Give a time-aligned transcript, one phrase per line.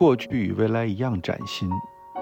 [0.00, 1.68] 过去与未来一样崭新。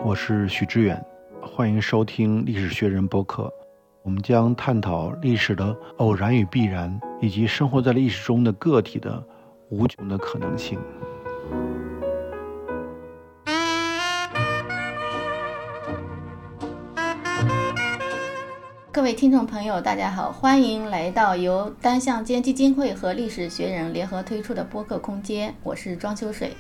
[0.04, 1.00] 我是许知远，
[1.40, 3.48] 欢迎收听历史学人播客。
[4.02, 9.24] 我们将探讨历史的偶然与必然，以及生活在历史中的个体的
[9.70, 10.76] 无穷的可能性。
[18.90, 25.54] 各位听众朋友，大家好，欢迎来到由单向间基金会和历史学人联合推出的播客空间。
[25.62, 26.52] 我是庄秋水。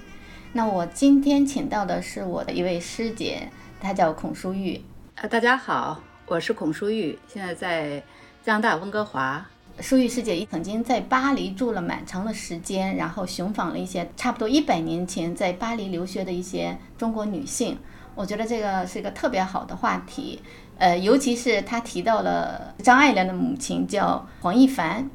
[0.52, 3.46] 那我今天请到的是我的一位师姐，
[3.78, 4.80] 她叫孔淑玉。
[5.14, 8.02] 啊，大家好，我是孔淑玉，现在在
[8.42, 9.46] 加拿大温哥华。
[9.80, 17.76] 淑玉师姐曾经在巴黎住了蛮长的时间，然后寻访了一些差不多一百年前在巴黎留学的一些中国女性。
[18.14, 20.40] 我觉得这个是一个特别好的话题。
[20.78, 25.08] 呃，尤其是她提到了张爱玲的母亲叫黄亦凡，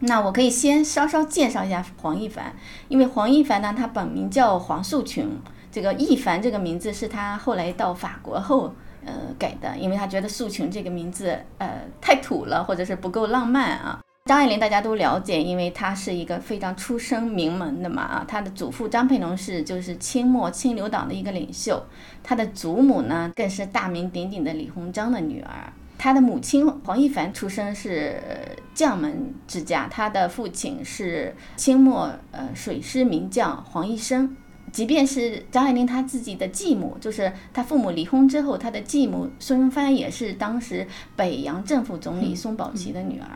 [0.00, 2.54] 那我可以先稍稍介绍一下黄亦凡，
[2.88, 5.28] 因为黄亦凡呢，他本名叫黄素群，
[5.72, 8.72] 这个亦凡这个名字是他后来到法国后
[9.04, 14.00] 呃改的，因为他觉得素群这个名字呃太土了，或者是不够浪漫啊。
[14.26, 21.82] 张爱玲大家都了解，因为她是一个非常出身名门的嘛啊，她的祖父张佩龙是就是清末清流党的一个领袖，
[22.22, 25.72] 她的祖母呢更是大名鼎鼎的李鸿章的女儿。
[25.96, 28.20] 她的母亲黄亦凡出生是
[28.78, 34.36] 将门之家，他的父亲是清末呃水师名将黄一生。
[34.70, 43.26] 即便是张爱玲她自己的继母，就是她父母离婚之后，她的继母孙云帆也是当时北洋政府总理宋宝琦的女儿。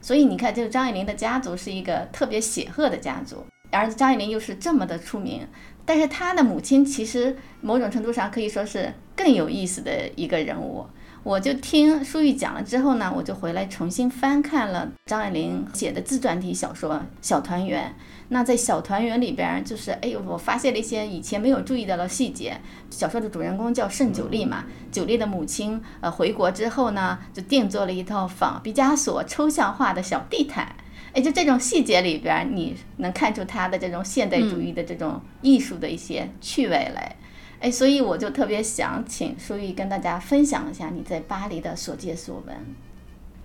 [0.00, 5.46] 所以你看，这个张爱玲的家族是一个特别显赫的家族，而张爱玲又是这么的出名，
[5.84, 10.86] 但是她的母亲其实某种程度上可以说是更有意思的一个人物。
[11.24, 17.94] 我就听舒玉讲了之后呢，我就回来重新翻看了张爱玲写的自传体小说《小团圆》。
[18.30, 22.58] 那在《小团圆》里边，就是哎呦，我发现了一些以前没有注意到的细节。
[22.90, 30.74] 小说的主人公叫盛九莉嘛，九莉的母亲呃回国之后呢，就定做了一套仿毕加索抽象画的小地毯。
[31.12, 37.16] 哎，就这种细节里边，你能看出他的这种现代主义的这种艺术的一些趣味来。
[37.60, 42.56] 哎，所以我就特别想请舒玉跟大家分享一下你在巴黎的所见所闻。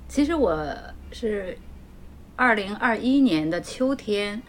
[0.07, 0.71] 其实我
[1.11, 1.57] 是
[2.35, 4.39] 二零二一年的秋天，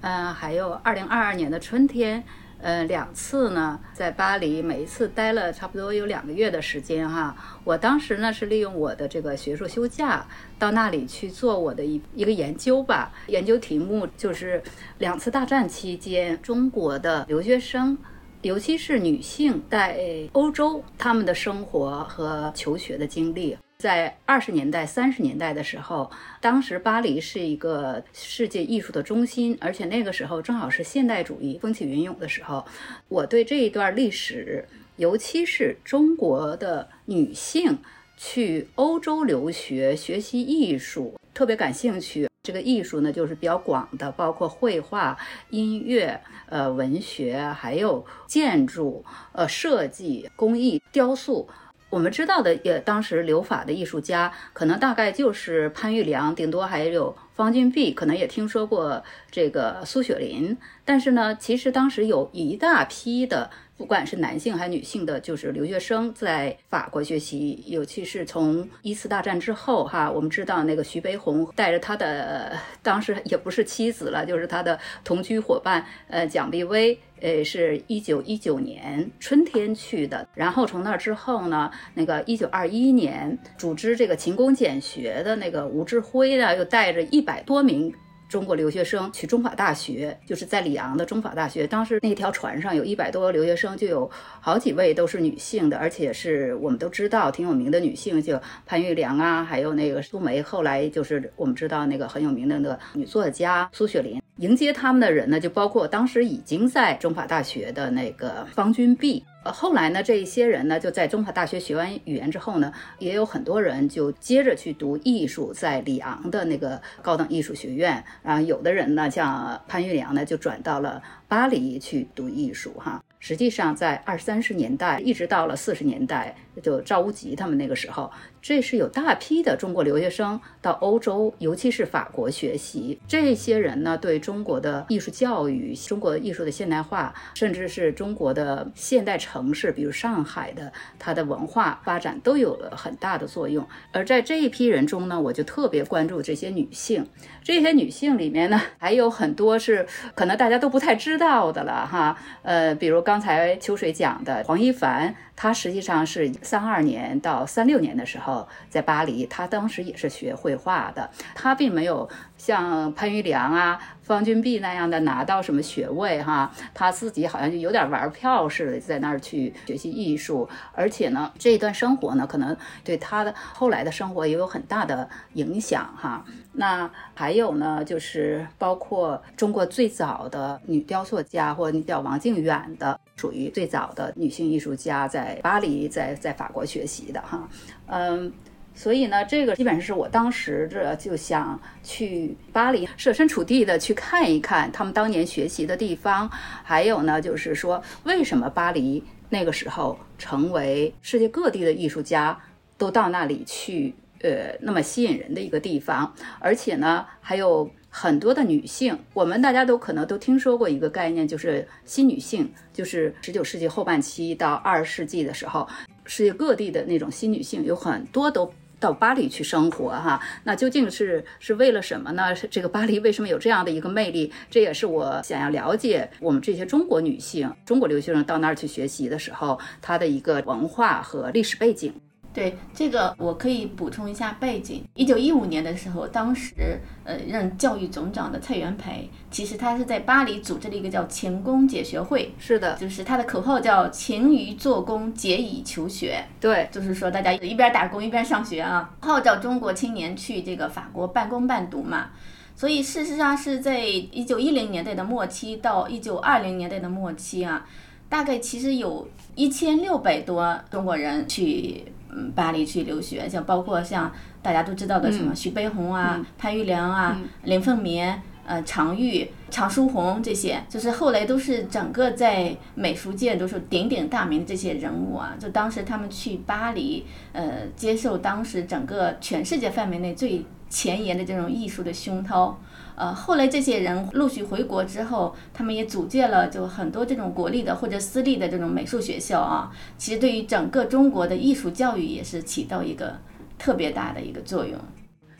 [0.00, 2.24] 嗯，还有二零二二年的春天，
[2.60, 7.36] 呃，两次呢在巴黎，每一次待了差不多有两个月的时间哈。
[7.62, 10.26] 我当时呢是利用我的这个学术休假
[10.58, 14.60] 到那里去做我的一一个研究吧，研究题目就是
[14.98, 17.96] 两次大战期间中国的留学生。
[18.42, 26.10] 尤其是女性在欧洲，她们的生活和求学的经历，在二十年代、三十年代的时候，
[26.40, 32.64] 当时巴黎是一个世界艺术的中心，而且那个时候正好是现代主义风起云涌的时候。
[33.08, 34.66] 我对这一段历史，
[34.96, 37.78] 尤其是中国的女性
[38.16, 42.28] 去欧洲留学学习艺术，特别感兴趣。
[42.42, 45.16] 这个艺术呢，就是比较广的，包括绘画、
[45.50, 51.48] 音乐、呃文学，还有建筑、呃设计、工艺、雕塑。
[51.88, 60.56] 我们知道的，也当时留法的艺术家，可能大概就是潘玉良，顶多还有方俊碧，可能也听说过这个苏雪林。
[60.84, 63.50] 但是呢，其实当时有一大批的。
[63.74, 87.90] 不管是男性还是女性的，就是留学生在法国学习，尤其是从一次大战之后，哈，我们知道那个徐悲鸿带着他的当时也不是妻子了，就是他的同居伙伴，呃，蒋碧薇，呃，是一九一九年春天去的，然后从那之后呢，那个一九二一年组织这个勤工俭学的那个吴志辉呢，又带着一百多名。
[88.28, 91.66] 中国留学生去中法大学，就是在里昂的中法大学。
[91.66, 94.10] 当时那条船上有一百多个留学生，就有
[94.40, 100.40] 好几位都是女性的，而且是我们都知道挺有名的女性，就潘玉良啊，还有那个苏梅。
[100.40, 104.21] 后来就是我们知道那个很有名的那个女作家苏雪林。
[104.36, 109.22] 迎接他们的人呢，就包括当时已经在中法大学的那个方君碧。
[109.44, 118.02] 呃，后来呢，这一些人呢，就在中法大学学完语言之后呢，也有很多人就接着去读艺术，在里昂的那个高等艺术学院。
[118.22, 122.72] 然后有的人呢，像潘玉良呢，就转到了巴黎去读艺术。
[122.78, 128.10] 哈，实际上在二三十年代，一直到了四十年代，就赵无极他们那个时候，
[128.42, 132.98] 这是有大批的中国留学生到欧洲，尤其是法国学习。
[133.06, 143.64] 这些人呢，对中国的艺术教育、中国艺术的现代化，甚至是中国的现代城市，比如上海的它的文化发展，都有了很大的作用。
[143.92, 147.06] 而在这一批人中呢，我就特别关注这些女性。
[147.44, 149.86] 这些女性里面呢，还有很多是
[150.16, 152.18] 可能大家都不太知道的了哈。
[152.42, 155.14] 呃，比如刚才秋水讲的黄一凡。
[155.42, 162.08] 他实际上是三二年到三六年的时候在巴黎，他当时也是学绘画的，他并没有
[162.42, 176.24] 像潘玉良啊、方君碧那样的拿到什么学位哈，他自己好像就有点玩票似的在那儿去学习艺术，而且呢，这一段生活呢，可能对他的后来的生活也有很大的影响哈。
[176.54, 187.48] 那还有呢，就是包括中国最早的女雕塑家，或者叫王靖远的，属于最早的女性艺术家，在巴黎，在在法国学习的哈，
[187.86, 188.32] 嗯，
[188.74, 196.30] 所以呢，这个基本上是我当时这就想去巴黎，设身处地的去看一看他们当年学习的地方，
[196.62, 202.38] 还有呢，就是说为什么巴黎那个时候成为世界各地的艺术家
[202.76, 203.94] 都到那里去。
[204.24, 208.96] 呃，那么吸引人的一个地方，而且呢，还有很多的女性。
[209.14, 215.68] 我们大家都可能都听说过一个概念，就是新女性，就是十九世纪后半期到二十世纪的时候，
[216.04, 218.48] 世界各地的那种新女性有很多都
[218.82, 220.20] 到巴黎去生活哈。
[220.44, 222.34] 那究竟是是为了什么呢？
[222.50, 224.30] 这个巴黎为什么有这样的一个魅力？
[224.50, 231.94] 这也是我想要了解我们这些中国女性、中国留学生到那儿去学习的时候，她的一个文化和历史背景。
[232.34, 234.82] 对这个，我可以补充一下背景。
[234.94, 242.32] 一九一五年的时候，当时呃任教育总长的蔡元培，其实他是在巴黎组织了一个叫勤工俭学会。
[242.38, 246.24] 是的，就是他的口号叫勤于做工，俭以求学。
[246.40, 252.12] 对，就是说大家一边打工一边上学啊，号召中国青年去这个法国半工半读嘛。
[252.56, 257.66] 所以事实上是在一九一零年代的末期到一九二零年代的末期啊，
[258.08, 261.84] 大概其实有一千六百多中国人去。
[262.14, 275.34] 嗯，巴黎去留学，像包括像大家都知道的什么徐悲鸿啊、潘玉良啊、林凤眠、呃常玉、常书鸿这些，就是后来都是整个在美术界都是鼎鼎大名的这些人物啊。
[275.38, 282.58] 就当时他们去巴黎，呃，接受当时整个全世界范围内最前沿的这种艺术的熏陶。
[282.94, 289.70] 呃，后来这些人陆续回国之后，他们也组建了就很多这种国立的或者私立的这种美术学校啊。
[289.96, 293.16] 其实对于整个中国的艺术教育也是起到一个
[293.58, 294.78] 特别大的一个作用。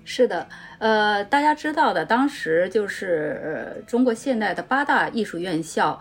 [0.04, 3.40] 是的，呃，大家知道的，当时就是
[3.76, 6.00] 呃中国现代的八大艺术院校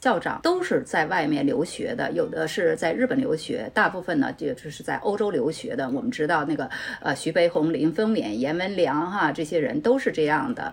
[0.00, 5.90] 校长都是在外面留学的，有的是在日本留学，大部分呢就就是在欧洲留学的。
[5.90, 10.72] 我们知道那个呃徐悲鸿、林风眠、阎文良哈，这些人都是这样的。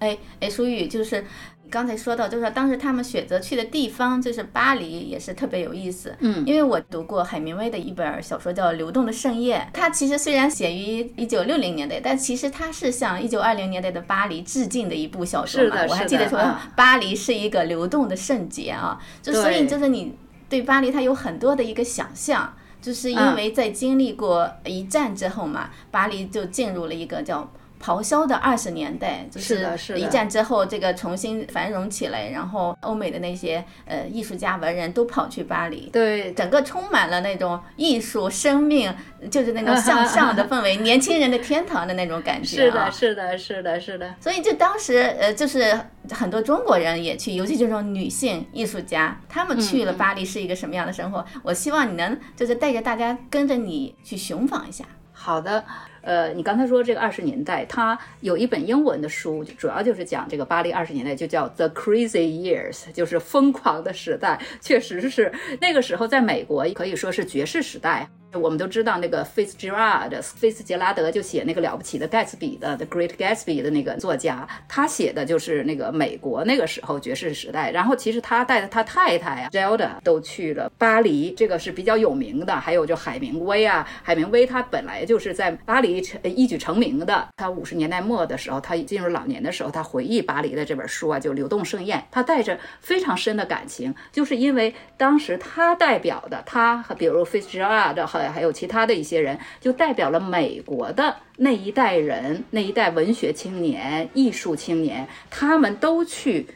[0.00, 1.24] 哎哎，舒玉，就是
[1.70, 6.14] 刚才说到，就是说当时他们选择去的地方就是巴黎，也是特别有意思。
[6.20, 15.76] 嗯，因为我读过海明威的一本小说叫《流动的盛宴》，它其实虽然写于一九六零年代，但其实它是向一九二零年代的巴黎致敬的一部小说嘛。
[15.88, 16.40] 我还记得说
[16.74, 20.14] 巴黎是一个流动的圣洁啊，就所以就是你
[20.48, 27.50] 对巴黎它有很多的一个想象，就是因为在经历过一战之后嘛，巴黎就进入了一个叫。
[27.82, 29.66] 咆哮的二十年代，就是
[29.96, 38.92] 一战之后，这个重新繁荣起来，然后欧美的那些呃艺术家、文人都跑去巴黎，对，整个充满了那种艺术、生命，
[39.30, 42.56] 就是那种向上的氛围，年轻人的天堂的那种感觉。
[42.56, 44.14] 是的，是的，是的，是的。
[44.20, 45.78] 所以就当时呃，就是
[46.10, 51.24] 很多中国人也去，尤其这种女性艺术家，她们去了巴黎是一个什么样的生活？
[51.42, 54.84] 我希望你能就是带着大家跟着你去寻访一下。
[55.12, 55.64] 好的。
[56.02, 64.40] 呃，你刚才说这个二十年代，他有一本英文的书，主要就是讲这个巴黎二十年代，就叫《The Crazy Years》，就是疯狂的时代。
[64.60, 68.08] 确实是那个时候，在美国可以说是爵士时代。
[68.34, 77.70] 我们都知道那个菲茨杰拉德，菲茨杰拉德就写那个了不起的盖茨比的《The Great Gatsby》的那个作家，他写的就是那个美国那个时候爵士时代。
[77.70, 82.54] 然后其实他带着他太太啊，Zelda 都去了巴黎，这个是比较有名的。
[82.54, 87.28] 还有就海明威啊，海明威他本来就是在巴黎一举成名的。
[87.36, 106.46] 他五十年代末的时候，他进入老年的时候，他回忆巴黎的这本书啊，就《流动盛宴》，他带着非常深的感情，就是因为当时他代表的他和比如菲茨杰拉德和还有其他的一些人，就代表了美国的那一代人，那一代文学青年、艺术青年，他们都去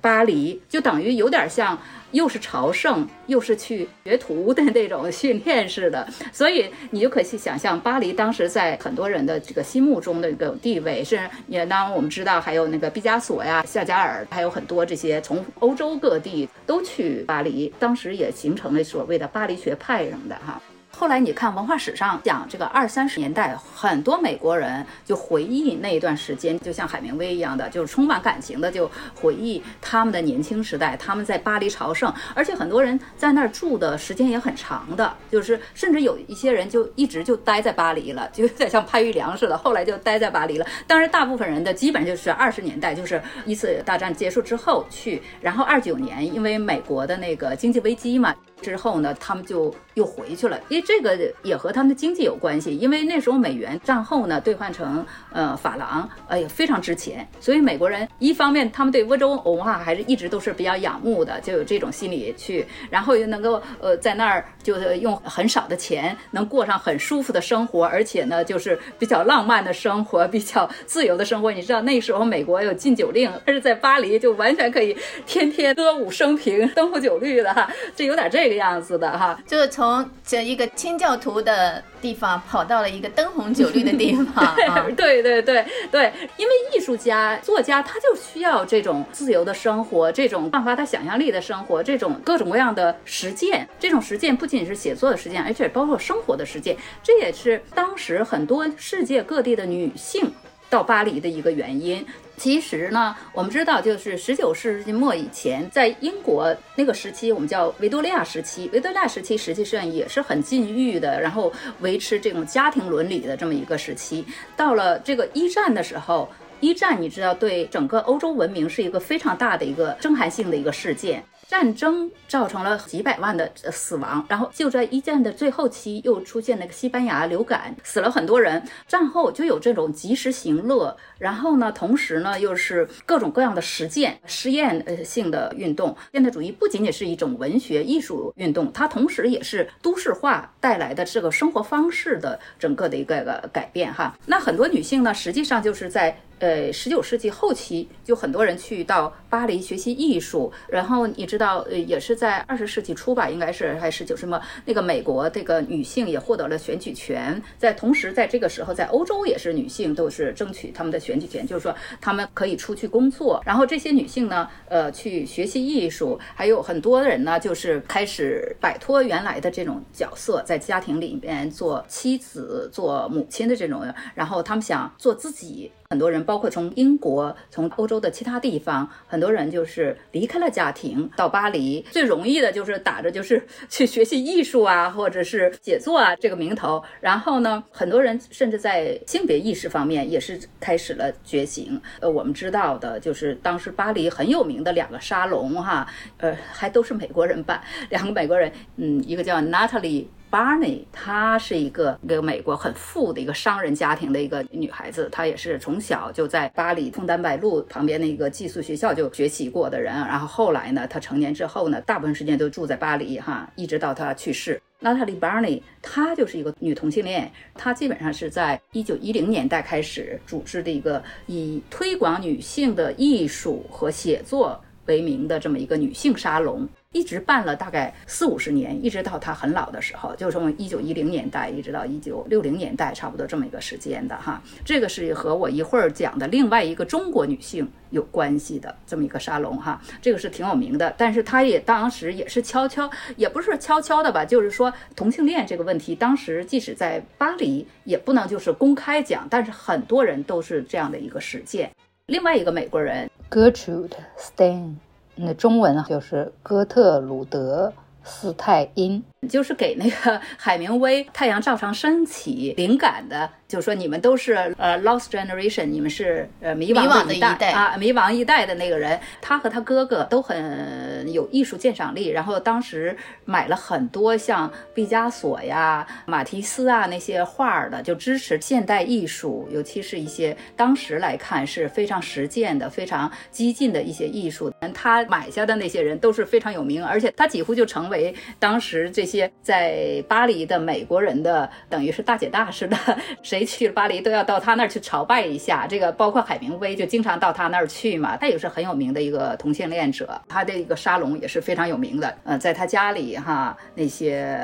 [0.00, 1.78] 巴黎，就等于有点像。
[2.14, 20.62] 又是朝圣，又是去学徒的那种训练似的， 所以你就可以想象巴黎当时在很多人的这个心目中的一个地位是，也当我们知道还有那个毕加索呀、夏加尔，还有很多这些从欧洲各地都去巴黎，当时也形成了所谓的巴黎学派什么的哈。
[20.96, 40.66] 后来你看文化史上讲这个二三十年代，很多美国人就回忆那一段时间，就像海明威一样的，就是充满感情的就回忆他们的年轻时代，他们在巴黎朝圣，而且很多人在那儿住的时间也很长的，就是甚至有一些人就一直就待在巴黎了，就有点像潘玉良似的，后来就待在巴黎了。
[40.86, 48.32] 当然，大部分人的基本就是二十年代，就是一次大战结束之后去，然后二九年因为美国的那个经济危机嘛。
[48.64, 52.74] 之后呢，他们就又回去了，因为这个也和他们的经济有关系。
[52.76, 71.52] 因为那时候美元战后呢兑换成呃法郎，哎呀非常值钱，所以美国人一方面他们对温州文化还是一直都是比较仰慕的，就有这种心理去，然后又能够呃在那儿就是用很少的钱能过上很舒服的生活，而且呢就是比较浪漫的生活，比较自由的生活。
[71.52, 78.53] 你知道那时候美国有禁酒令，但是在巴黎就完全可以天天歌舞升平、灯红酒绿的哈，这有点这个。
[78.54, 84.54] 样子的哈，就是从这一个清教徒的地方跑到了一个灯红酒绿的地方。
[84.96, 93.68] 对对对对，因为艺术家、作家他就需要这种自由的生活，这种焕发他想象力的生活，这种各种各样的实践。
[93.78, 96.76] 这种实践不仅仅是写作的实践，而且包括生活的实践。
[97.02, 100.32] 这也是当时很多世界各地的女性
[100.70, 102.04] 到巴黎的一个原因。
[102.44, 108.68] 其实呢，我们知道，就是十九世纪末以前，在英国那个时期，我们叫维多利亚时期。
[108.70, 114.22] 维多利亚时期实际上也是很禁欲的，然后维持这种家庭伦理的这么一个时期。
[114.58, 121.24] 到了这个一战的时候，一战你知道，对整个欧洲文明是一个非常大的一个震撼性的一个事件。
[121.54, 128.60] 战争造成了几百万的死亡，然后就在一战的最后期又出现那个西班牙流感，死了很多人。
[128.88, 135.96] 战后就有这种及时行乐，然后呢，同时呢又是各种各样的实践、实验呃性的运动。
[136.12, 144.18] 现代主义不仅仅是一种文学艺术运动，它同时也是都市化带来的这个生活方式的整个的一个个改变哈。
[144.26, 146.18] 那很多女性呢，实际上就是在。
[146.44, 173.82] 呃，十九世纪后期就很多人去到巴黎学习艺术，然后你知道，呃，也是在二十世纪初吧，应该是还是九什么那个美国这个女性也获得了选举权，在同时在这个时候，在欧洲也是女性都是争取他们的选举权，就是说她们可以出去工作，然后这些女性呢，呃，去学习艺术，还有很多人呢，就是开始摆脱原来的这种角色，在家庭里面做妻子、做母亲的这种，
[174.14, 175.72] 然后他们想做自己。
[175.94, 181.86] 很多人，包括从英国、从欧洲的其他地方，很多人就是离开了家庭，到巴黎。
[181.92, 186.82] 最容易的就是打着就是 去学习艺术啊，或者是写作啊这个名头。
[187.00, 191.80] 然后呢，很多人甚至在性别意识方面也是开始了觉醒。
[192.00, 195.86] 呃，我们知道的就是当时巴黎很有名的两个沙龙，哈，
[196.18, 200.06] 呃，还都是美国人办，两个美国人，嗯，一个叫 Natalie。
[200.34, 209.94] Barney，她是一个一个美国很富的一个商人家庭的一个女孩子，她也是从小就在巴黎枫丹白露旁边的一个寄宿学校就学习过的人。
[209.94, 214.60] 然后后来呢，她成年之后呢，大部分时间都住在巴黎哈，一直到她去世。
[214.80, 226.68] Natalie Barney，她就是一个女同性恋，她基本上是在一九一零年代开始组织的一个以推广女性的艺术和写作为名的这么一个女性沙龙。
[226.94, 234.40] 一直办了大概四五十年，一直到他很老的时候，就从一九一零年代一直到一九六零年代，差不多这么一个时间的哈。
[234.64, 239.82] 这个是和我一会儿讲的另外一个中国女性有关系的这么一个沙龙哈。
[240.00, 251.68] 这个是挺有名的，但是他也当时也是悄悄，也不是悄悄的吧，就是说同性恋这个问题，当时即使在巴黎也不能就是公开讲，但是很多人都是这样的一个实践。
[252.06, 254.74] 另外一个美国人 Gertrude Stein。
[255.16, 263.30] 那中文就是哥特鲁德·斯泰因，就是给那个海明威《太阳照常升起》灵感的。
[263.46, 284.52] 就说你们都是呃 lost generation，你们是呃迷惘的一代啊，迷惘一代的那个人，他和他哥哥都很有艺术鉴赏力，然后当时买了很多像毕加索呀、马蒂斯啊那些画的，就支持现代艺术，尤其是一些当时来看是非常实践的、非常激进的一些艺术。
[284.72, 289.13] 他买下的那些人都是非常有名，而且他几乎就成为当时这些。
[289.14, 292.76] 些在巴黎的美国人的，等于是大姐大似的，
[293.22, 295.66] 谁去了巴黎都要到他那儿去朝拜一下。
[295.68, 302.12] 这个包括海明威就经常到他那儿去嘛，他也是很有名的一个同性恋者，他的一个沙龙也是非常有名的。
[302.24, 304.36] 呃，在他家里哈，那些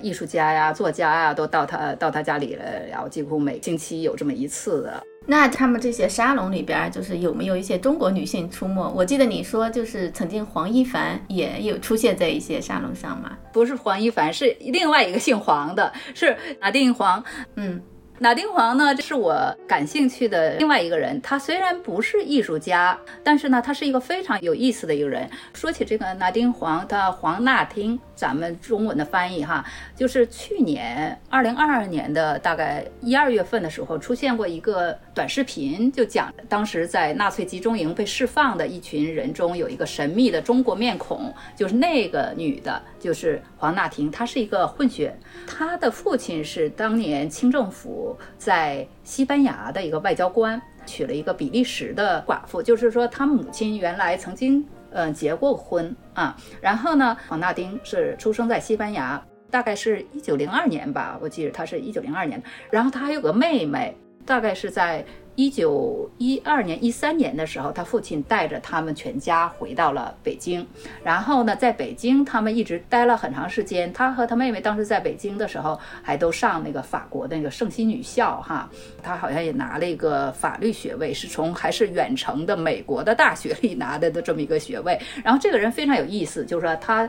[0.00, 5.02] 艺术家呀、作家呀都到他到他家里了，然后几乎每星期有这么一次的。
[5.26, 8.92] 那他们这些沙龙里边，就是有没有一些中国女性出没？
[8.94, 13.36] 我记得你说，就是曾经黄一凡也有出现在一些沙龙上嘛？
[13.52, 17.24] 不是黄一凡，是另外一个姓黄的，是拿定黄。
[17.56, 17.80] 嗯。
[18.20, 19.34] 拿丁黄呢，这是我
[19.66, 21.20] 感兴趣的另外一个人。
[21.20, 25.28] 他虽然不是艺术家，但是呢，他是一个非常有意思的一个人。
[25.52, 29.64] 说起这个拿丁黄，他黄纳丁，咱们中文的翻译哈，
[29.96, 45.16] 就是去年二零二二年的大概一二月份的时候，出现过一个短视频，就讲当时在纳粹集中营被释放的一群人中有一个神秘的中国面孔，就是那个女的，就是黄娜婷，她是一个混血，
[45.46, 48.16] 她的父亲是当年清政府。
[48.38, 56.34] 在西班牙的一个外交官娶了一个比利时的寡妇，就是说她母亲原来曾经嗯结过婚啊。
[56.62, 62.42] 然后呢，黄纳丁是出生在西班牙，大概是一九零二年吧，我记得他是一九零二年。
[62.70, 65.04] 然后他还有个妹妹，大概是在。
[65.36, 70.64] 一九一二年、一三年的时候，他父亲带着他们全家回到了北京。
[71.02, 73.92] 然后呢，在北京他们一直待了很长时间。
[73.92, 78.70] 他和他妹妹当时在北京的时候，还都上那个法国的那个圣心女校哈。
[79.02, 85.00] 他好像也拿了一个法律学位，是从还是远程的美国的大学里拿的的这么一个学位。
[85.24, 87.08] 然后这个人非常有意思，就是说他，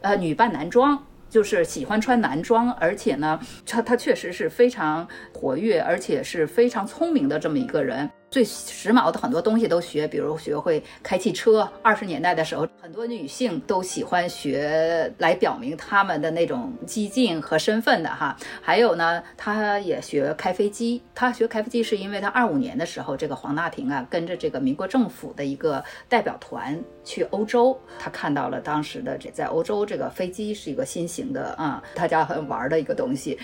[0.00, 1.04] 呃，女扮男装。
[1.28, 8.10] 就是喜欢穿男装，而且呢，他他确实是非常活跃，而且是非常聪明的这么一个人。
[8.30, 11.66] 最时髦的很多东西都学，比如学会开汽车。
[11.82, 18.36] 二十年代的时候，很多女性都喜欢学来表明她们的那种激进和身份的哈。
[18.60, 21.00] 还有呢，她也学开飞机。
[21.14, 33.38] 她学开飞机是因为她二五年的时候，这个黄大婷啊，跟着这个民国政府的一个代表团去欧洲，她看到了当时的这在欧洲这个飞机是一个新型的啊，大家很玩的一个东西。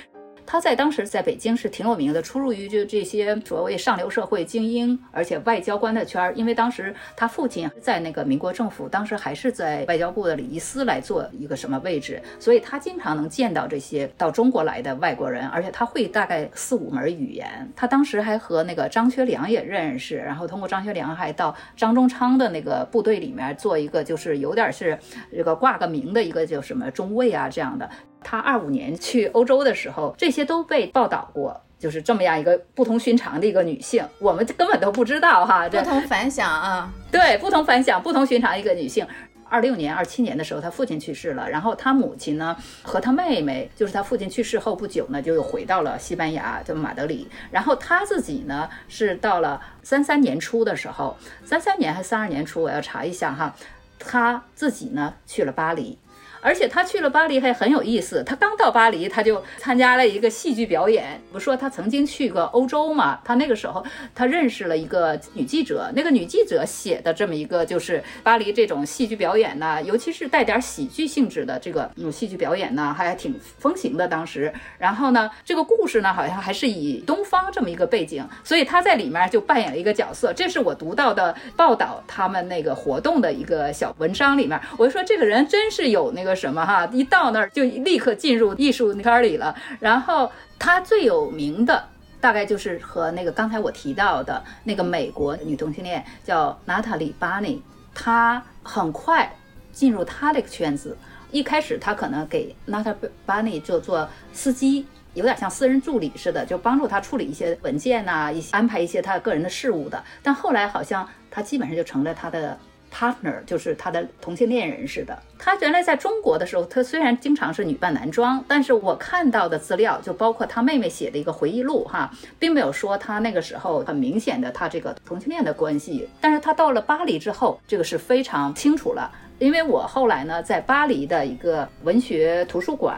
[0.45, 6.35] 他在当时在北京是挺有名的，出入于就这些所谓上流社会精英，而且外交官的圈儿。
[6.35, 17.71] 因为当时他父亲在那个民国政府，当时还是在外交部的礼仪司来做一个什么位置，所以他经常能见到这些到中国来的外国人，而且他会大概四五门语言。
[17.75, 24.99] 他当时还和那个张学良也认识，然后通过张学良还到张宗昌的那个部队里面做一个，就是有点是
[25.31, 27.89] 这个挂个名的一个叫什么中尉啊这样的。
[28.25, 35.69] 他二五年去欧洲的时候，这些都被报道过，就是这么样一个不同寻常的一个女性，我们根本都不知道哈。
[35.69, 39.07] 不同凡响啊，对，不同凡响，不同寻常一个女性。
[39.49, 47.29] 二六年、二七年的时候，她父亲去世了，然后她母亲呢和她妹妹，就是她父亲去世后不久呢，就又回到了西班牙，就马德里。
[47.51, 53.55] 然后她自己呢是到了三三年初的时候，三三年还是三二年初，我要查一下哈，
[53.99, 55.99] 她自己呢去了巴黎。
[56.43, 58.23] 而且他去了巴黎还很有意思。
[58.25, 61.23] 他刚到巴黎，他就参加了一个戏剧表演。
[61.33, 63.21] 不说他曾经去过欧洲嘛？
[63.25, 74.53] 他那个时候他认识了一个女记者，那个女记者写的这么一个就是巴黎这种戏剧表演呢，尤其是带点喜剧性质的这个嗯戏剧表演呢，还挺风行的当时。
[74.79, 80.33] 然后呢，这个故事呢好像还是以东方这么一个背景，所以他在里面就扮演了一个角色。
[80.33, 86.32] 这是我读到的报道他们那个活动的一个小文章里面，我就说这个人真是有那个。
[86.35, 86.87] 什么哈？
[86.93, 89.55] 一到那儿就立刻进入艺术圈里了。
[89.81, 91.85] 然后他最有名的
[92.21, 97.63] 大概就是和那个刚才我提到的那个美国女同性恋叫娜塔莉·巴尼，
[97.95, 99.35] 她很快
[99.73, 100.97] 进入他这个圈子。
[101.31, 110.03] 一开始他可能给娜塔莉·巴尼就做司机，有点像私人助理似的，就帮助他处理一些文件呐，一些安排一些他个人的事务的。
[110.23, 112.59] 但后来好像他基本上就成了他的。
[112.93, 115.19] Partner 就是他的同性恋人似的。
[115.39, 126.09] 他原来在中国的时候，他虽然经常是女扮男装，但是我看到的资料就包括他妹妹写的一个回忆录，哈，并没有说他那个时候很明显的他这个同性恋的关系。
[126.21, 129.11] 但是他到了巴黎之后，这个是非常清楚了。
[129.39, 132.97] 因为我后来呢，在巴黎的一个文学图书馆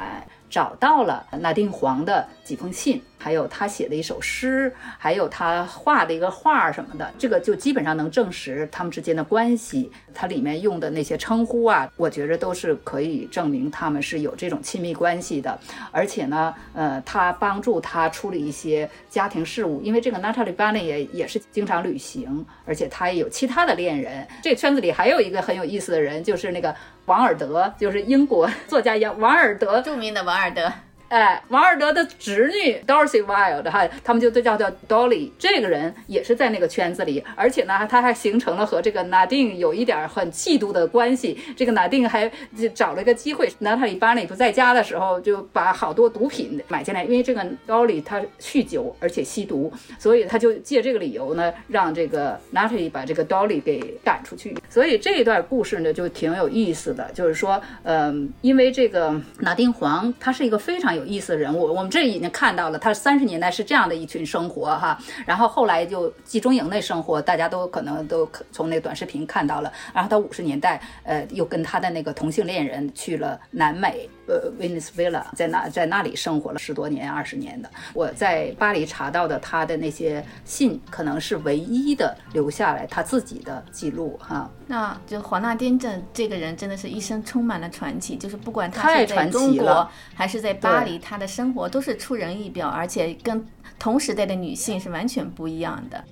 [0.50, 3.02] 找到了拿丁黄的几封信。
[3.24, 9.90] 还有他写的一首诗，还有他画的一个画什么的，这个就基本上能证实他们之间的关系。
[10.12, 15.58] 它里面用的那些称呼啊，我觉着都是可以证明他们是有这种亲密关系的。
[15.90, 24.28] 而且呢，呃，他帮助他处理一些家庭事务，因为这个 Natalie Barney 也也是经常旅行，而且他也有其他的恋人。
[24.42, 30.70] 这个圈子里还有一个很有意思的人，就是那个王尔德，就是英国作家王尔德，著名的王尔德。
[31.14, 35.31] 哎，王尔德的侄女 Dorothy Wilde 哈，他们就都叫叫 Dolly。
[35.38, 41.38] 这个人也是在那个圈子里，而且呢，他还形成了和这个 Nadine 有一点很嫉妒的关系。
[41.57, 42.29] 这个 Nadine 还
[42.74, 54.57] 找了一个机会，拿他里巴里不在家的时候，就把好多毒品买进来，因为这个 Dolly 他酗酒而且吸毒，所以他就借这个理由呢，让这个 Natalie 把这个 Dolly 给赶出去。
[54.68, 61.03] 所以这一段故事呢，就挺有意思的，就是说，嗯，因为这个 Nadine 黄他是一个非常有。
[61.04, 74.08] 有意思的人物，我们这已经看到了，他三十年代是这样的一群生活哈，然后后来就集中营那生活，大家都可能都从那短视频看到了，然后到五十年代，呃，又跟他的那个同性恋人去了南美。
[74.26, 77.70] 呃，Venezuela 在那在那里生活了十多年、二十年的。
[77.92, 84.50] 我在巴黎查到的他的那些信，可能是唯一的留下来他自己的记录哈。
[84.66, 93.44] 那就黄纳丁这这个人真的是一生充满了传奇，就是不管他是在中国还是在巴黎，他的生活都是出人意表，而且跟
[93.78, 96.02] 同时代的女性是完全不一样的。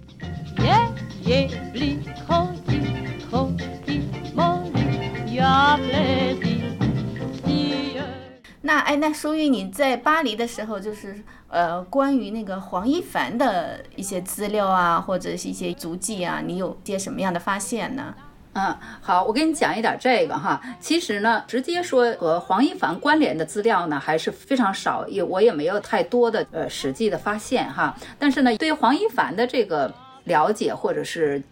[8.65, 18.15] 那哎，那淑玉，你在巴黎的时候，就是呃，关于那个黄一凡的一些资料啊，或者是一些足迹啊，你有些什么样的发现呢？
[18.53, 20.61] 嗯，好，我给你讲一点这个哈。
[20.79, 27.97] 其实呢，直接说和黄一凡关联的资料呢，还是非常少，也我也没有太多的呃实际的发现哈。
[28.19, 29.93] 但是呢，对黄一凡的这个
[30.25, 31.43] 了解，或者是。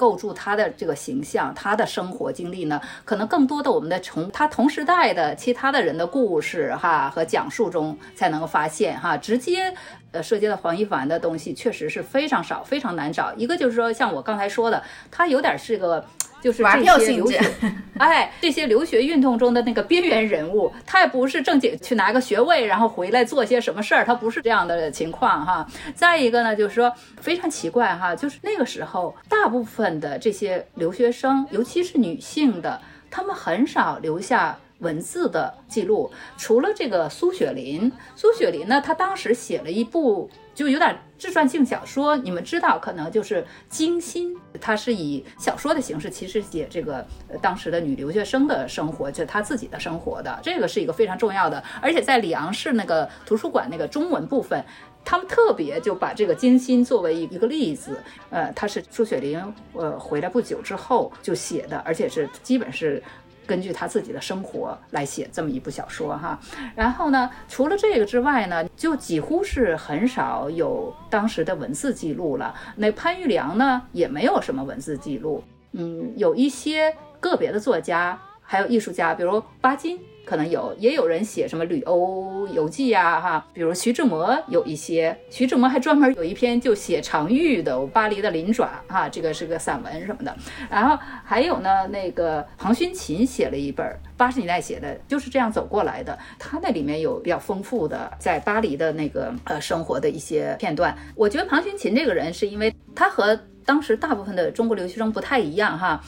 [0.00, 9.70] 构筑他的这个形象，他的生活经历呢，可能更多的我们的从他同时代的其他的人的故事哈和讲述中才能够发现哈，直接
[10.12, 13.32] 呃涉及到黄一凡的东西确实是非常少，非常难找。
[13.34, 16.04] 一个就是说，像我刚才说的，他有点是个。
[16.42, 17.38] 就是这些留学，
[18.00, 25.66] 哎，这些留学运动中的那个边缘人物，他也不是正经去拿个学位，然后回来做些什么事儿，他不是这样的情况哈。
[25.94, 40.28] 再一个呢，就是说非常奇怪哈，就是那个时候大部分的这些留学生，尤其是女性的，她们很少留下文字的记录，除了这个苏雪林，苏雪林呢，她当时写了一部。
[40.52, 46.96] 就有点自传性小说，你们知道，可能就是《惊心》，它是以小说的形式，其实写这个
[47.28, 51.62] 呃当时的女留学生的生活，就她自己的生活的，这个是一个非常重要的。
[51.80, 54.62] 而且在里昂市那个图书馆那个中文部分，
[55.02, 63.02] 他们特别就把这个《惊心》作为一一个例子，呃，他是朱雪玲呃回来不久之后就写的，而且是基本是。
[63.50, 66.38] 根据他自己的生活来写这么一部小说哈，
[66.76, 72.54] 然后呢，除了这个之外呢，就几乎是很少有当时的文字记录了。
[72.76, 75.42] 那潘玉良呢，也没有什么文字记录。
[75.72, 79.98] 嗯，有一些个别的作家，还有艺术家，比如巴金。
[80.30, 90.32] 可能有，也有人写什么旅欧游记呀，哈，比如徐志摩有一些，徐志摩还专门有一篇就写常玉的巴黎的鳞爪，哈，这个是个散文什么的。
[90.70, 93.84] 然后还有呢，那个庞勋琴写了一本
[94.16, 96.16] 八十年代写的，就是这样走过来的。
[96.38, 100.96] 他那里面有比较丰富的在巴黎的那个呃生活的一些片段。
[101.16, 106.00] 我觉得庞勋琴这个人是因为他和当时大部分的中国留学生不太一样，哈，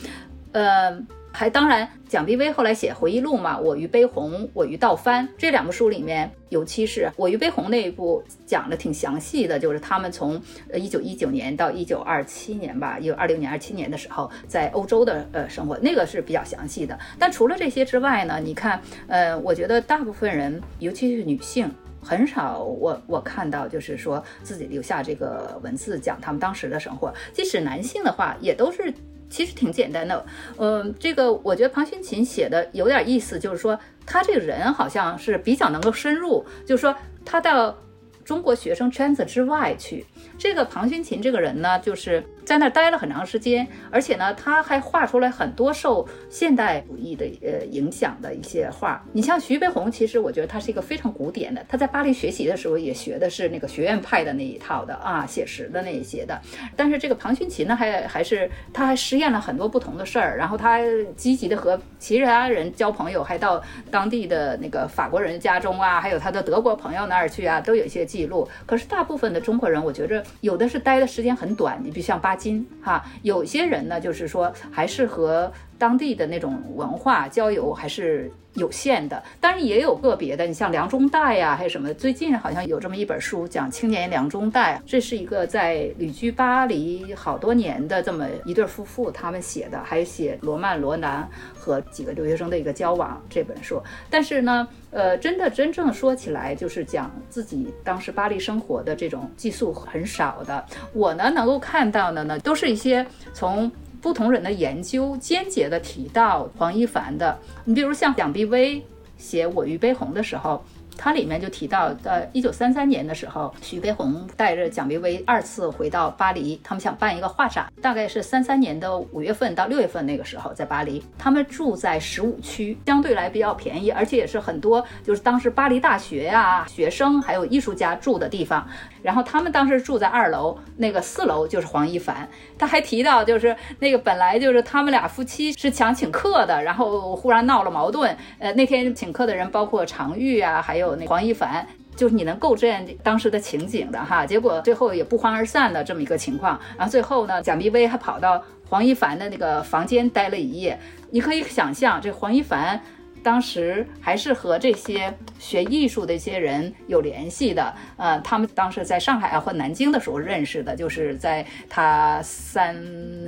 [0.52, 0.96] 呃。
[1.34, 10.40] 还当然，蒋碧薇后来写回忆录嘛，《我与悲鸿》《我与倒帆》这两部书里面，尤其是《我与悲鸿》那一部讲的挺详细的，就是他们从
[10.70, 16.96] 呃一九一九年到一九二七年吧，一九二六年、二七年的时候在欧洲的呃生活，那个是比较详细的。
[17.18, 21.68] 但除了这些之外呢，你看，呃，我觉得大部分人，尤其是女性，
[22.02, 28.92] 很少我我看到就是说自己留下这个文字讲他们当时的生活，即使男性的话，也都是。
[29.32, 30.26] 其实挺简单的，
[30.58, 37.74] 嗯，这个我觉得庞勋琴写的有点意思，就是说他这个人好像是比较能够深入，就是说他到
[38.22, 40.04] 中国学生圈子之外去。
[40.38, 49.02] 这个庞勋琴这个人呢，就是在那儿待了很长时间，而且呢，他还画出来很多受现代主义的呃影响的一些画。
[49.12, 51.64] 你像徐悲鸿，其实我觉得他是一个非常古典的。
[51.68, 56.40] 他在巴黎学习的时候也学的是那个学院派的那一套的啊，写实的那一些的。
[56.76, 60.80] 但是这个庞勋奇呢，还还是他还实验了很多不同的事儿，然后他
[61.16, 68.48] 积极的和其他人交朋友，还到当地的那个法国人家中啊，还有他的德国朋友那儿去啊，都有一些记录。
[68.66, 78.30] 可是大部分的中国人，我觉着有的是待的时间很短，你比如像巴押金哈，有些人呢，就是说还是和当地的那种文化交友还是。
[78.54, 81.94] 有限的，当然也有个别的，你像梁中岱呀，还有什么？
[81.94, 91.26] 最近好像有这么一本书，讲青年梁中岱，这是一个在旅居巴黎好多年的这么一对夫妇他们写的，还写罗曼·罗兰
[91.58, 93.82] 和几个留学生的一个交往这本书。
[94.10, 100.62] 但是呢，呃，真的真正说起来，就是讲自己当时巴黎生活的这种寄宿很少的。
[100.92, 103.72] 我呢能够看到的呢，都是一些从。
[104.02, 108.84] 不同人的研究间接的提到黄一凡的，你比如像蒋碧薇
[109.16, 110.62] 写《我与悲鸿》的时候。
[110.96, 128.64] 它里面就提到，呃，一九三三年的时候，徐悲鸿带着蒋碧薇二次回到巴黎，他们想办一个画展，大概是三三年的五月份到六月份那个时候，在巴黎，他们住在十五区，相对来比较便宜，而且也是很多就是当时巴黎大学呀、学生还有艺术家住的地方。
[129.02, 132.28] 然后他们当时住在二楼，那个四楼就是黄一凡。
[132.56, 138.16] 他还提到，就是那个本来就是他们俩夫妻是想请客的，然后忽然闹了矛盾。
[138.38, 140.81] 呃，那天请客的人包括常玉啊，还有。
[140.82, 141.66] 有那黄一凡，
[141.96, 146.60] 就是你能构建当时的情景的哈，结果最后也不欢而散的这么一个情况。
[146.76, 150.78] 然后最后呢，蒋碧薇还跑到黄一凡的那个房间待了一夜。
[151.10, 152.78] 你可以想象，这黄一凡。
[153.22, 162.76] 当时还是和这些学艺术的一些人有联系的，呃，他们当时在上海啊或南京的时候认识的，就是在他三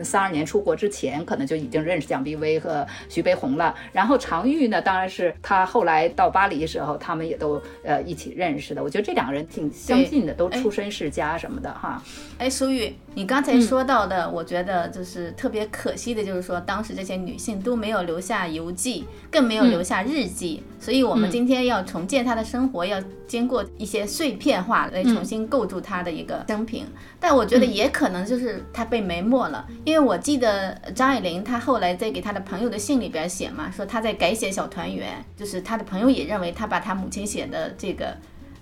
[0.02, 3.72] 三二年出国之前，可能就已经认识蒋碧薇和徐悲鸿了。
[3.92, 8.82] 然后常玉呢，当然是他后来到巴黎的时候，他们也都呃一起认识的。
[8.82, 12.02] 我觉得这两个人挺相近的，都出身世家什么的哈。
[12.38, 19.83] 哎，苏玉，你刚才说到的，我觉得就是特别可惜的，就是说当时这些女性都没有留下游记，更没有留。
[19.84, 26.86] 下日记，所以我们今天要重建他的生活，要经过一些碎片化来重新构筑他的一个生平。
[27.20, 38.16] 但我觉得也可能就是他被埋没了，因为我记得张爱玲她后来在给她的朋友的信里边写嘛，说她在改写《小团圆》，就是她的朋友也认为她把她母亲写的这个。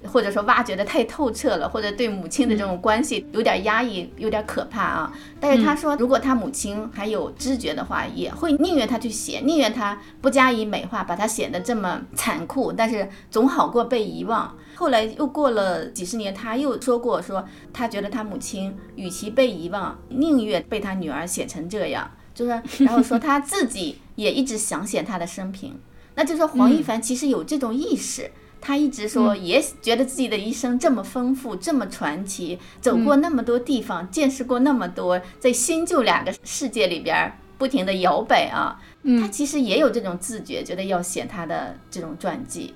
[0.05, 5.13] 或者说挖掘的太透彻了，或者对母亲的这种关系有点压抑，有点可怕啊。
[5.39, 14.57] 但是他说，如果他母亲还有知觉的话，也会宁愿他去写，宁愿他不加以美化，把他写的这么残酷，但是总好过被遗忘。
[14.75, 25.79] 后来又过了几十年，他又说过，说他觉得他母亲与其被遗忘，宁愿被他女儿写成这样，就是然后说他自己也一直想写他的生平，
[26.17, 28.31] 那就说黄一凡 其实有这种意识。
[28.65, 38.81] 他一直说，也觉得自己的一生这么丰富，这么传奇，走过那么多地方，见识过那么多，在新旧两个世界里边不停的摇摆啊。
[39.21, 42.73] 他其实也有这种自觉，觉得要写他的这种传记，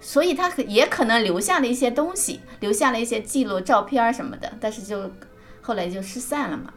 [0.00, 5.10] 所以他也可能留下了一些东西，留下了一些记录、照片什么的，但是就
[5.60, 6.72] 后来就失散了嘛。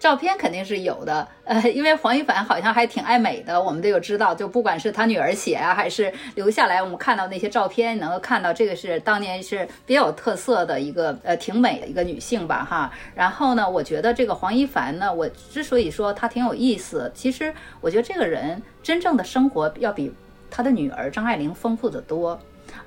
[0.00, 12.90] 照片肯定是有的，呃， 因为黄一凡好像还挺爱美的，我们都有知道，就不管是他女儿写啊，还是留下来，我们看到那些照片，能够看到这个是当年是比较有特色的一个，呃，挺美的一个女性吧，哈。
[13.14, 20.10] 然后呢，我觉得这个黄一凡呢，我之所以说她挺有意思，其实我觉得这个人真正的生活要比
[20.50, 22.40] 他的女儿张爱玲丰富的多。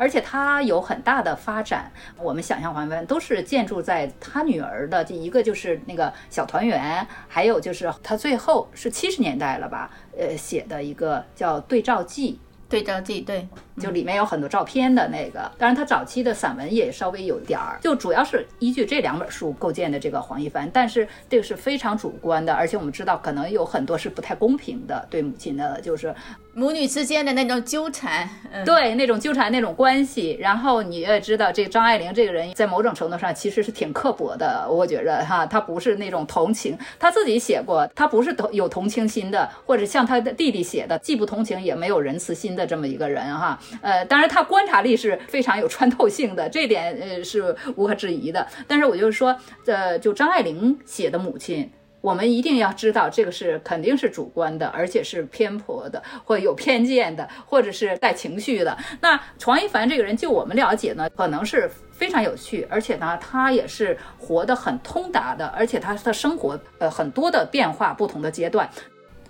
[0.03, 12.37] 而且他有很大的发展，我们想象黄一凡都是建筑在他女儿的这一个就是那个小团圆，还有就是他最后是七十年代了吧，呃写的一个叫对照记。
[12.69, 13.47] 对照记对，
[13.79, 26.13] 就里面有很多照片的那个，当然他早期的散文也稍微有点儿，就主要是依据这两本书构建的这个黄一帆，但是这个是非常主观的，而且我们知道可能有很多是不太公平的，对母亲的就是。
[26.55, 28.29] 母女之间的那种纠缠，
[28.63, 49.35] 对那种纠缠那种关系，然后你也知道，这张爱玲这个人在某种程度上其实是挺刻薄的，我觉着哈，她不是那种同情，她自己写过，她不是同有同情心的，或者像她的弟弟写的，既不同情也没有仁慈心的这么一个人哈，呃，当然她观察力是非常有穿透性的，这点呃是无可置疑的，但是我就是说，
[49.65, 51.71] 呃，就张爱玲写的母亲。
[52.03, 58.77] 我们一定要知道这个是肯定是主观的，而且是偏颇的，或者有偏见的，或者是带情绪的。
[58.99, 68.69] 那黄一凡这个人，就我们了解呢，可能是非常有趣，而且呢，他也是活得很通达的，而且他的生活呃很多的变化，不同的阶段。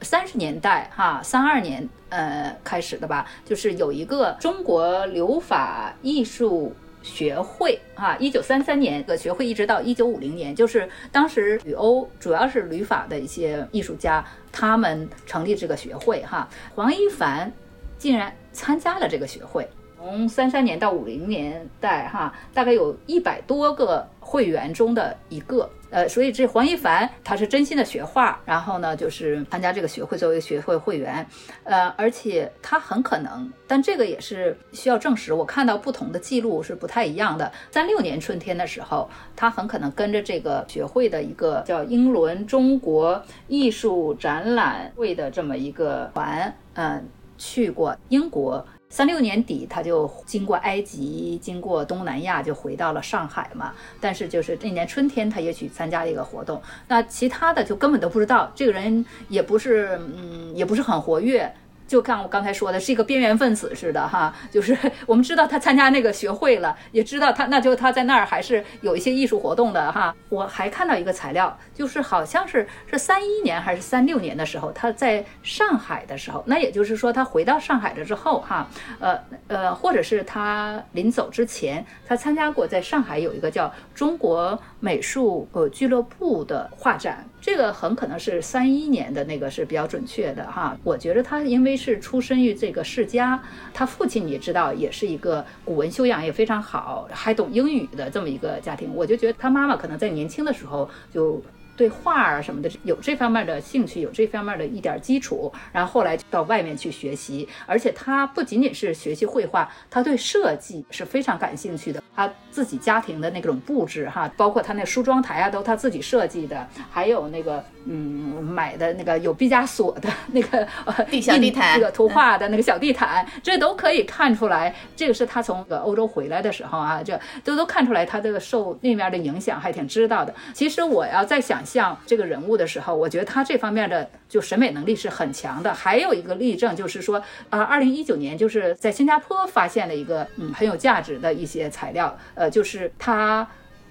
[0.02, 6.76] 三十年代哈，三二年呃开始的吧，就是有一个中国留法艺术。
[7.04, 16.50] 学会哈，一九三三年的学会一直到一九五零年，就是当时旅欧主要是旅法的一些艺术家，他们成立这个学会哈。
[16.74, 17.52] 黄一凡
[18.00, 19.70] 竟然参加了这个学会，
[20.04, 25.70] 从三三年到五零年代哈，大概有一百多个会员中的一个。
[25.92, 31.26] 呃，所以这黄一凡他是真心的学画，然后呢，就是参加这个学会作为学会会员，
[31.63, 35.34] 呃，而且他很可能，但这个也是需要证实。
[35.34, 37.50] 我看到不同的记录是不太一样的。
[37.72, 48.66] 三六年春天的时候，他很可能跟着这个学会的一个叫英伦中国艺术展览会的这么一个团，嗯，去过英国。
[48.94, 53.74] 三六年底，他就经过埃及，经过东南亚，就回到了上海嘛。
[54.00, 56.62] 但是就是那年春天，他也去参加了一个活动。
[56.88, 61.52] 那其他的就根本都不知道，这个人也不是，嗯，也不是很活跃。
[61.94, 64.76] 就看我刚才说的，是一个边缘分子似的哈，就是
[65.06, 70.16] 我们知道他参加那个学会了，也知道他，那就他在那儿还是有一些艺术活动的哈。
[70.30, 78.68] 我还看到一个材料，就是好像是是三一年还是三六年的时候，他在上海的时候，那也就是说他回到上海了之后哈，
[79.00, 87.24] 呃呃，或者是他临走之前，他参加过在上海有一个叫中国美术呃俱乐部的画展。
[87.46, 93.38] 这个很可能是三一年的那个是比较准确的哈，我觉得他因为是出身于这个世家，
[93.74, 101.44] 他父亲你知道也是一个古文修养也非常好，还懂英语的这么一个家庭，我就觉得他妈妈可能在年轻的时候就。
[101.76, 112.04] 对画啊什么的有这方面的兴趣，有这方面的一点基础，然后后来到外面去学习，而且他不仅仅是学习绘画，他对设计是非常感兴趣的。
[112.16, 120.68] 他自己家庭的那种布置哈，包括他那梳妆台啊，都他自己设计的，还有那个嗯买的那个有毕加索的那个
[121.10, 130.32] 地小地毯，那个图画的那个小地毯，这都可以看出来，这个是他从欧洲回来的时候啊，这都都看出来他这个受那面的影响还挺知道的。
[130.54, 131.62] 其实我要再想。
[131.65, 135.73] 像这个人物的时候，我觉得他这方面的就审美能力是很强的。
[135.73, 143.47] 还有一个例证就是说，啊，二零一九年就是在新加坡发现了一个嗯很有价值的一些材料，呃，就是他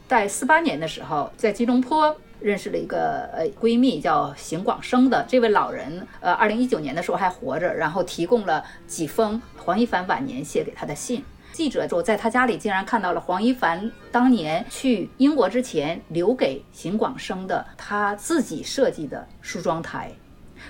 [0.09, 11.25] 在四八年的时候在吉隆坡认识了一个呃闺蜜叫邢广生的这位老人，呃，二零一九年的时候还活着，然后提供了几封黄一凡晚年写给他的信。
[11.53, 20.11] 记者就在他家里，竟然看到了黄一凡当年去英国之前留给邢广生的他自己设计的梳妆台。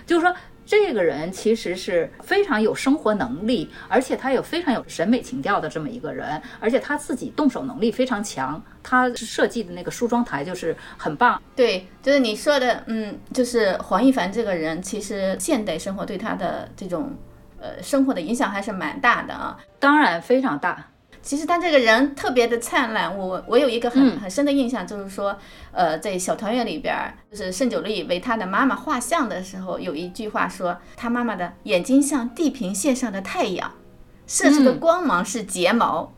[0.07, 8.61] 就是说，这个人其实是非常有生活能力，而且他有非常有审美情调的这么一个人，而且他自己动手能力非常强。
[8.83, 11.41] 他设计的那个梳妆台就是很棒。
[11.55, 17.15] 对，就是你说的，嗯，就是黄一凡这个人，其实现代生活对他的这种。
[17.63, 20.89] 呃，生活的影响还是蛮大的啊，当然非常大。
[21.23, 25.39] 其实他这个人特别的灿烂，我我有一个很很深的印象，就是说，
[25.71, 26.93] 呃，在小团圆里边，
[27.31, 33.71] 就是盛九丽为他的妈妈画像的时候，有一句话说，他妈妈的眼睛像地平线上的太阳，
[34.27, 36.13] 射出的光芒是睫毛。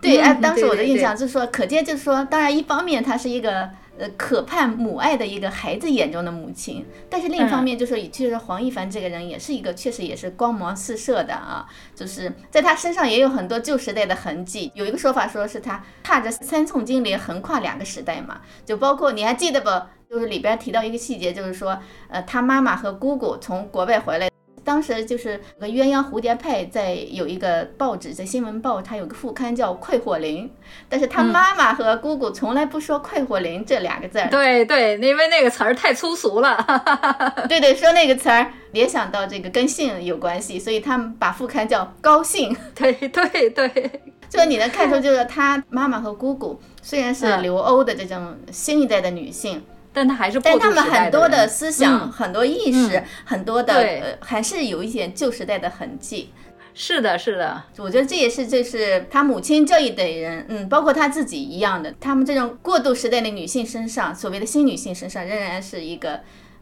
[0.00, 3.68] 对，哎，当时我的印象就是说，可见就是说，当然一方面他是一个。
[3.98, 14.70] 呃，可盼母爱的一个孩子眼中的母亲，但是另一方面，就说其实黄一凡这个人也是一个，确实也是光芒四射的啊，就是在他身上也有很多旧时代的痕迹。
[14.74, 19.70] 有一个说法说是他踏着三寸金莲横跨两个时代嘛，就包括你还记得不？
[20.08, 21.76] 就是里边提到一个细节，就是说，
[22.08, 24.28] 呃，他妈妈和姑姑从国外回来。
[24.66, 30.44] 当时就是个鸳鸯蝴蝶派，在有一个报纸，在新闻报，它有个副刊叫《快活林》，
[30.88, 34.28] 但是他妈妈和姑姑从来不说“快活林”这两个字儿。
[34.28, 36.56] 对对，因为那个词儿太粗俗了。
[37.48, 43.90] 对对，说那个词儿联想到这个跟性有关系，所以他们把副刊叫“高兴 ”。对对对，
[44.28, 49.62] 就你能看出，就是他妈妈和姑姑虽然是留欧的这种新一代的女性。
[49.96, 56.34] 但他还是，但他们很多的思想、很多意识、很多的，呃，还是有一些旧时代的痕迹。
[56.74, 66.20] 是的，是的，我觉得这也是，这是他母亲这一代人，嗯，包括他自己一样的，他们这种过渡时代的女性身上，所谓的新女性身上，仍然是一个，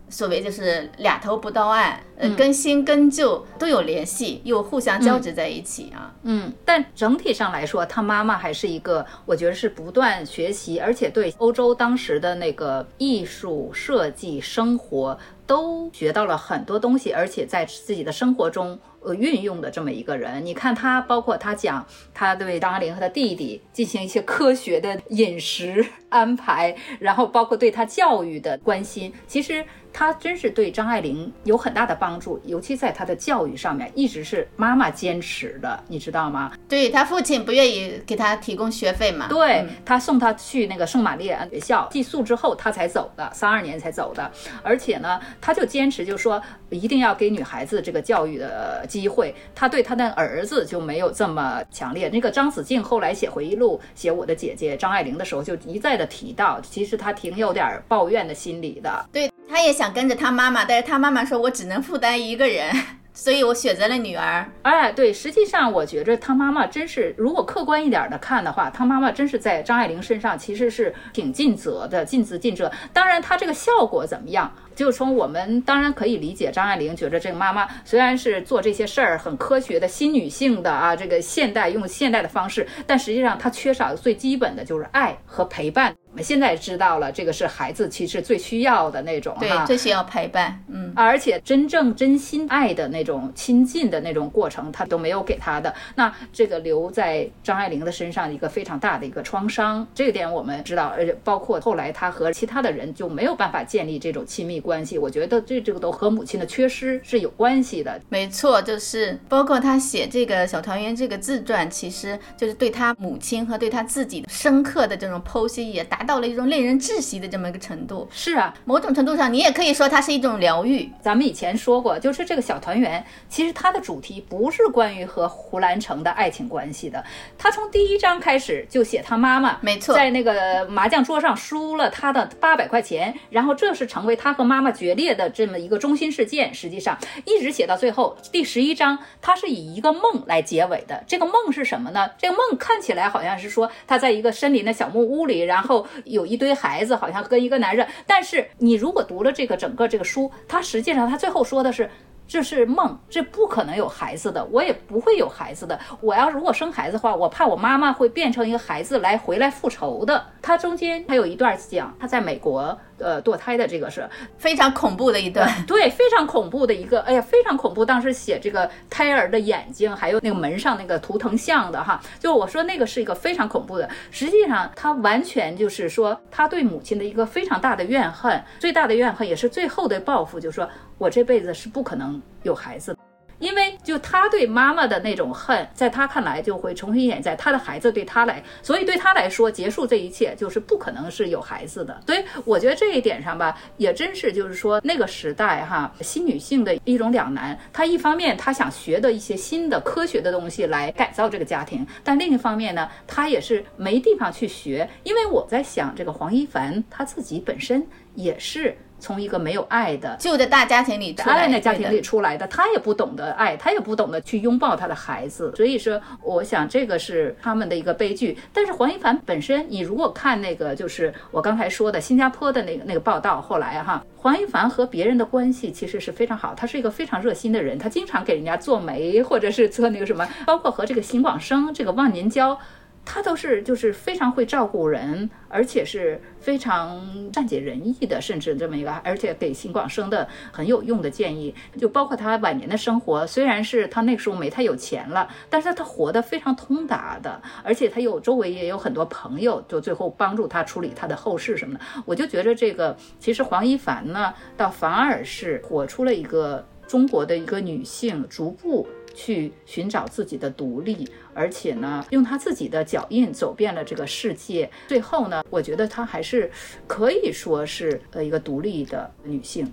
[0.08, 6.14] 所谓就是俩头不到岸，呃，嗯跟新跟旧都有联系，又互相交织在一起啊。
[6.22, 18.78] 嗯，但整体上来说，他妈妈还是一个，我觉得是不断学习，而且对欧洲当时的那个艺术、设计、生活都学到了很多东西，而且在自己的生活中。
[19.06, 29.62] 呃，运用的这么一个人，你看他，包括他讲他对张爱玲和他弟弟进行一些科学的饮食安排，然后包括对他教育的关心，其实
[29.94, 36.52] 他真是对张爱玲有很大的帮助，尤其在她的教育上面，一直是妈妈坚持的，你知道吗？
[36.68, 39.28] 对他父亲不愿意给他提供学费嘛？
[39.28, 44.28] 对、嗯他送他去那个圣玛丽安学校寄宿之后，他才走的，三二年才走的。
[44.64, 49.32] 而且呢，他就坚持就说一定要给女孩子这个教育的机会。
[49.54, 52.08] 他对他的儿子就没有这么强烈。
[52.08, 59.06] 那个张子静后来写回忆录，写我的姐姐张爱玲的时候，就一再的提到，其实他挺有点抱怨的心理的。
[59.12, 62.74] 对，他也想跟着他妈妈，但是他妈妈说我只能负担一个人，
[63.12, 64.44] 所以我选择了女儿。
[64.62, 72.68] 哎，对，实际上我觉着他妈妈真是，如果客观一点的看的话，他妈妈真是在张爱玲身上其实是挺尽责的，尽职尽责。
[72.92, 85.94] 当然，他这个效果怎么样，就从我们当然可以理解，张爱玲觉着这个妈妈虽然是做这些事儿很科学的新女性的啊，这个现代用现代的方式，但实际上她缺少的最基本的就是爱和陪伴。
[86.14, 90.62] 我们现在知道了，这个是孩子其实最需要的那种对哈，最需要陪伴。
[90.68, 95.74] 嗯，而且真正真心爱的那种亲近的那种过程，他都没有给他的。
[95.96, 104.96] 那这个留在张爱玲的身上一个非常大的一个创伤，这个点我们知道，而且包括后来他和其他的人就没有办法建立这种亲密关系。
[104.96, 108.00] 我觉得这这个都和母亲的缺失是有关系的。
[108.08, 118.08] 没错，就是包括他写这个《小团圆》这个自传，其实就是对他母亲和对他自己深刻的这种剖析，也达到了一种令人窒息的这么一个程度。
[118.12, 120.90] 是啊，某种程度上，你也可以说它是一种疗愈。
[121.00, 127.04] 咱们以前说过，就是这个小团圆，其实它的主题不是关于和胡兰成的爱情关系的。
[127.38, 136.52] 他从第一章开始就写他妈妈，没错在那个麻将桌上输了他的八百块钱，然后这是成为他和妈妈决裂的这么一个中心事件。
[136.54, 141.02] 实际上，一直写到最后第十一章，他是以一个梦来结尾的。
[141.06, 142.10] 这个梦是什么呢？
[142.18, 147.86] 这个梦看起来好像是说他在一个森林的小木屋里，然后有一堆孩子，好像跟一个男人。
[148.06, 151.90] 但是你如果读了这个整个这个书，他实际上他最后说的是。
[152.26, 155.78] 这是梦，这不可能有孩子的，我也不会有孩子的。
[156.00, 160.24] 我要如果生孩子的话，我怕我妈妈会变成一个孩子来回来复仇的。
[160.40, 165.48] 他中间还有一段讲他在美国呃堕胎的这个事，非常恐怖的一段。
[165.66, 167.84] 对，非常恐怖的一个，哎呀，非常恐怖。
[167.84, 173.88] 当时写这个胎儿的眼睛，还有那个门上那个图腾像的哈，就我说那个是一个非常恐怖的。
[174.10, 180.68] 实际上，他完全就是说他对母亲的一个非常大的怨恨，最大的怨恨也是最后的报复，就是说
[180.98, 183.03] 我这辈子是不可能有孩子的。
[183.44, 192.00] 因为就他对妈妈的那种恨，在他看来就会重新演在他的孩子对他来，所以对他来说，结束这一切就是不可能是有孩子的。
[192.06, 197.58] 所以我觉得这一点上吧，也真是就是说那个时代哈，新女性的一种两难。
[197.70, 204.88] 她一方面她想学的一些新的科学的东西来改造这个家庭，但另一方面呢，她也是没地方去学。
[205.02, 208.74] 因为我在想，这个黄一凡她自己本身也是。
[209.04, 218.38] 从一个没有爱的旧的大家庭里出来，他那家庭里出来的，他也不懂得爱，他也不懂得去拥抱他的孩子，所以说，我想这个是他们的一个悲剧。
[218.50, 232.58] 但是黄一凡本身，你如果看那个，就是我刚才说的新加坡的那个那个报道，后来哈，黄一凡和别人的关系其实是非常好，他是一个非常热心的人，他经常给人家做媒，或者是做那个什么，包括和这个邢广生、这个忘年交。
[233.04, 237.00] 他都是就是非常会照顾人，而且是非常
[237.32, 251.80] 善解人意的，甚至这么一个，而且给邢广生的很有用的建议，就包括他晚年的生活，虽然是他那个时候没太有钱了，但是他活得非常通达的，而且他有周围也有很多朋友，就最后帮助他处理他的后事什么的。
[252.06, 258.88] 我就觉得这个其实黄一凡呢，倒反而是活出了一个中国的一个女性，逐步。
[259.14, 264.70] 去寻找自己的独立，而且呢，用她自己的脚印走遍了这个世界。
[264.88, 266.50] 最后呢，我觉得她还是
[266.86, 269.72] 可以说是呃一个独立的女性。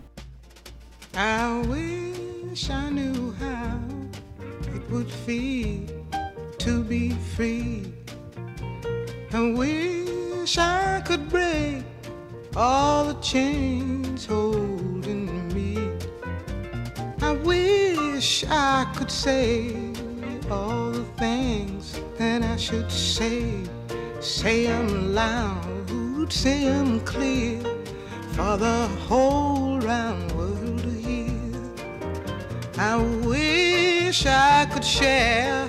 [1.13, 3.79] I wish I knew how
[4.73, 5.79] it would feel
[6.59, 7.83] to be free.
[9.33, 11.83] I wish I could break
[12.53, 14.90] all the chains hold.
[18.21, 19.73] Wish I could say
[20.51, 23.63] all the things that I should say.
[24.19, 27.59] Say them loud, say them clear
[28.35, 31.33] for the whole round world to hear.
[32.77, 35.67] I wish I could share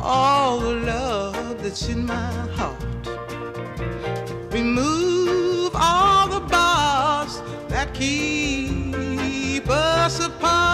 [0.00, 3.04] all the love that's in my heart.
[4.52, 10.69] Remove all the bars that keep us apart.